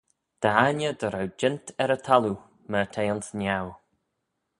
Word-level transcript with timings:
Dt'aigney 0.41 0.93
dy 0.99 1.07
row 1.13 1.29
jeant 1.39 1.65
er 1.83 1.93
y 1.95 1.99
thalloo, 2.05 2.37
myr 2.71 2.87
t'eh 2.93 3.05
ayns 3.11 3.27
niau. 3.39 3.67